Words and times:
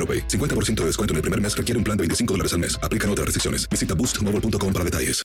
AroPay. 0.00 0.26
50% 0.26 0.80
de 0.80 0.86
descuento 0.86 1.12
en 1.12 1.16
el 1.16 1.22
primer 1.22 1.40
mes 1.40 1.54
requiere 1.54 1.76
un 1.76 1.84
plan 1.84 1.96
de 1.98 2.02
25 2.02 2.34
dólares 2.34 2.54
al 2.54 2.60
mes. 2.60 2.78
Aplican 2.82 3.10
otras 3.10 3.26
restricciones. 3.26 3.68
Visita 3.68 3.94
boostmobile.com 3.94 4.72
para 4.72 4.84
detalles. 4.84 5.22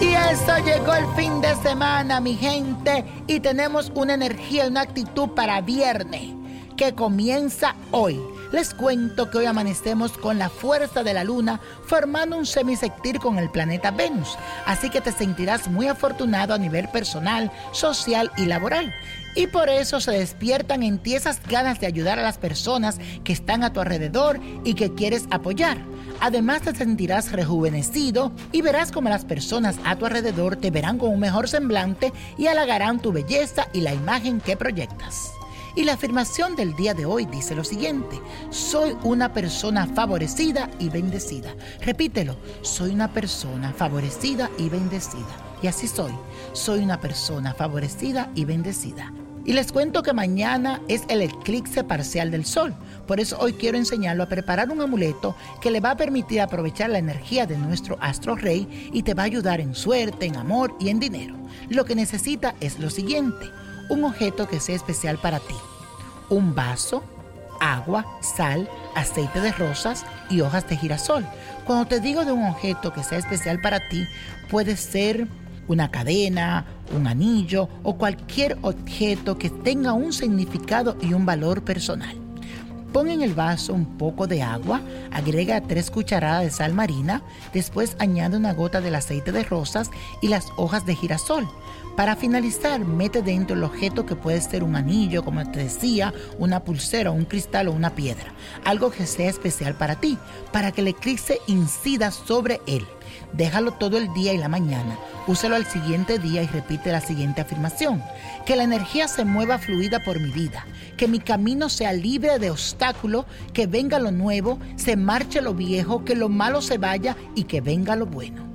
Y 0.00 0.12
eso 0.12 0.58
llegó 0.64 0.94
el 0.94 1.06
fin 1.16 1.40
de 1.40 1.54
semana, 1.62 2.20
mi 2.20 2.34
gente, 2.34 3.04
y 3.26 3.40
tenemos 3.40 3.90
una 3.94 4.14
energía, 4.14 4.68
una 4.68 4.82
actitud 4.82 5.30
para 5.30 5.60
viernes 5.60 6.34
que 6.76 6.94
comienza 6.94 7.74
hoy. 7.90 8.20
Les 8.52 8.74
cuento 8.74 9.30
que 9.30 9.38
hoy 9.38 9.46
amanecemos 9.46 10.12
con 10.12 10.38
la 10.38 10.48
fuerza 10.48 11.02
de 11.02 11.14
la 11.14 11.24
luna 11.24 11.60
formando 11.86 12.36
un 12.36 12.46
semisectir 12.46 13.18
con 13.18 13.38
el 13.38 13.50
planeta 13.50 13.90
Venus, 13.90 14.38
así 14.66 14.88
que 14.88 15.00
te 15.00 15.12
sentirás 15.12 15.68
muy 15.68 15.88
afortunado 15.88 16.54
a 16.54 16.58
nivel 16.58 16.88
personal, 16.88 17.50
social 17.72 18.30
y 18.36 18.46
laboral. 18.46 18.94
Y 19.34 19.48
por 19.48 19.68
eso 19.68 20.00
se 20.00 20.12
despiertan 20.12 20.82
en 20.82 20.98
ti 20.98 21.14
esas 21.14 21.42
ganas 21.46 21.78
de 21.78 21.86
ayudar 21.86 22.18
a 22.18 22.22
las 22.22 22.38
personas 22.38 22.98
que 23.22 23.32
están 23.32 23.64
a 23.64 23.72
tu 23.72 23.80
alrededor 23.80 24.40
y 24.64 24.74
que 24.74 24.94
quieres 24.94 25.26
apoyar. 25.30 25.78
Además 26.20 26.62
te 26.62 26.74
sentirás 26.74 27.32
rejuvenecido 27.32 28.32
y 28.52 28.62
verás 28.62 28.92
como 28.92 29.10
las 29.10 29.26
personas 29.26 29.76
a 29.84 29.96
tu 29.96 30.06
alrededor 30.06 30.56
te 30.56 30.70
verán 30.70 30.98
con 30.98 31.10
un 31.10 31.20
mejor 31.20 31.48
semblante 31.48 32.12
y 32.38 32.46
halagarán 32.46 33.00
tu 33.00 33.12
belleza 33.12 33.68
y 33.74 33.82
la 33.82 33.92
imagen 33.92 34.40
que 34.40 34.56
proyectas. 34.56 35.32
Y 35.76 35.84
la 35.84 35.92
afirmación 35.92 36.56
del 36.56 36.74
día 36.74 36.94
de 36.94 37.04
hoy 37.04 37.26
dice 37.26 37.54
lo 37.54 37.62
siguiente, 37.62 38.18
soy 38.48 38.96
una 39.04 39.34
persona 39.34 39.86
favorecida 39.86 40.70
y 40.78 40.88
bendecida. 40.88 41.54
Repítelo, 41.82 42.36
soy 42.62 42.92
una 42.92 43.12
persona 43.12 43.74
favorecida 43.74 44.50
y 44.56 44.70
bendecida. 44.70 45.58
Y 45.62 45.66
así 45.66 45.86
soy, 45.86 46.12
soy 46.54 46.80
una 46.80 46.98
persona 46.98 47.52
favorecida 47.52 48.30
y 48.34 48.46
bendecida. 48.46 49.12
Y 49.44 49.52
les 49.52 49.70
cuento 49.70 50.02
que 50.02 50.14
mañana 50.14 50.80
es 50.88 51.02
el 51.08 51.20
eclipse 51.20 51.84
parcial 51.84 52.30
del 52.30 52.46
sol. 52.46 52.74
Por 53.06 53.20
eso 53.20 53.36
hoy 53.38 53.52
quiero 53.52 53.76
enseñarlo 53.76 54.22
a 54.22 54.28
preparar 54.28 54.70
un 54.70 54.80
amuleto 54.80 55.36
que 55.60 55.70
le 55.70 55.80
va 55.80 55.90
a 55.90 55.96
permitir 55.98 56.40
aprovechar 56.40 56.88
la 56.88 56.98
energía 56.98 57.46
de 57.46 57.58
nuestro 57.58 57.98
astro 58.00 58.34
rey 58.34 58.90
y 58.94 59.02
te 59.02 59.12
va 59.12 59.24
a 59.24 59.26
ayudar 59.26 59.60
en 59.60 59.74
suerte, 59.74 60.24
en 60.24 60.36
amor 60.36 60.74
y 60.80 60.88
en 60.88 61.00
dinero. 61.00 61.36
Lo 61.68 61.84
que 61.84 61.94
necesita 61.94 62.54
es 62.60 62.78
lo 62.78 62.88
siguiente 62.88 63.46
un 63.88 64.04
objeto 64.04 64.48
que 64.48 64.60
sea 64.60 64.76
especial 64.76 65.18
para 65.18 65.38
ti. 65.38 65.54
Un 66.28 66.54
vaso, 66.54 67.02
agua, 67.60 68.04
sal, 68.20 68.68
aceite 68.94 69.40
de 69.40 69.52
rosas 69.52 70.04
y 70.30 70.40
hojas 70.40 70.68
de 70.68 70.76
girasol. 70.76 71.24
Cuando 71.64 71.86
te 71.86 72.00
digo 72.00 72.24
de 72.24 72.32
un 72.32 72.44
objeto 72.44 72.92
que 72.92 73.02
sea 73.02 73.18
especial 73.18 73.60
para 73.60 73.88
ti, 73.88 74.04
puede 74.50 74.76
ser 74.76 75.26
una 75.68 75.90
cadena, 75.90 76.64
un 76.94 77.06
anillo 77.06 77.68
o 77.82 77.96
cualquier 77.96 78.58
objeto 78.62 79.36
que 79.38 79.50
tenga 79.50 79.92
un 79.92 80.12
significado 80.12 80.96
y 81.00 81.12
un 81.12 81.26
valor 81.26 81.62
personal. 81.62 82.25
Pon 82.92 83.08
en 83.08 83.22
el 83.22 83.34
vaso 83.34 83.74
un 83.74 83.98
poco 83.98 84.26
de 84.26 84.42
agua, 84.42 84.80
agrega 85.12 85.60
tres 85.60 85.90
cucharadas 85.90 86.44
de 86.44 86.50
sal 86.50 86.72
marina, 86.72 87.22
después 87.52 87.96
añade 87.98 88.36
una 88.36 88.54
gota 88.54 88.80
del 88.80 88.94
aceite 88.94 89.32
de 89.32 89.44
rosas 89.44 89.90
y 90.22 90.28
las 90.28 90.48
hojas 90.56 90.86
de 90.86 90.94
girasol. 90.94 91.46
Para 91.96 92.16
finalizar, 92.16 92.84
mete 92.84 93.22
dentro 93.22 93.56
el 93.56 93.64
objeto 93.64 94.04
que 94.04 94.16
puede 94.16 94.40
ser 94.40 94.62
un 94.62 94.76
anillo, 94.76 95.24
como 95.24 95.50
te 95.50 95.60
decía, 95.60 96.12
una 96.38 96.62
pulsera, 96.62 97.10
un 97.10 97.24
cristal 97.24 97.68
o 97.68 97.72
una 97.72 97.94
piedra. 97.94 98.34
Algo 98.64 98.90
que 98.90 99.06
sea 99.06 99.30
especial 99.30 99.74
para 99.74 99.96
ti, 99.96 100.18
para 100.52 100.72
que 100.72 100.82
el 100.82 100.88
eclipse 100.88 101.40
incida 101.46 102.10
sobre 102.10 102.60
él. 102.66 102.86
Déjalo 103.32 103.72
todo 103.72 103.98
el 103.98 104.12
día 104.14 104.32
y 104.32 104.38
la 104.38 104.48
mañana. 104.48 104.98
Úsalo 105.26 105.56
al 105.56 105.66
siguiente 105.66 106.18
día 106.18 106.42
y 106.42 106.46
repite 106.46 106.92
la 106.92 107.00
siguiente 107.00 107.40
afirmación. 107.40 108.02
Que 108.44 108.56
la 108.56 108.64
energía 108.64 109.08
se 109.08 109.24
mueva 109.24 109.58
fluida 109.58 110.00
por 110.04 110.20
mi 110.20 110.30
vida. 110.30 110.66
Que 110.96 111.08
mi 111.08 111.18
camino 111.18 111.68
sea 111.68 111.92
libre 111.92 112.38
de 112.38 112.50
obstáculos. 112.50 113.26
Que 113.52 113.66
venga 113.66 113.98
lo 113.98 114.10
nuevo, 114.10 114.58
se 114.76 114.96
marche 114.96 115.42
lo 115.42 115.54
viejo, 115.54 116.04
que 116.04 116.14
lo 116.14 116.28
malo 116.28 116.62
se 116.62 116.78
vaya 116.78 117.16
y 117.34 117.44
que 117.44 117.60
venga 117.60 117.96
lo 117.96 118.06
bueno. 118.06 118.46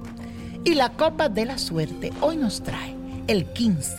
Y 0.64 0.76
la 0.76 0.90
copa 0.90 1.28
de 1.28 1.46
la 1.46 1.58
suerte 1.58 2.14
hoy 2.22 2.38
nos 2.38 2.62
trae 2.62 2.96
el 3.28 3.52
15, 3.54 3.98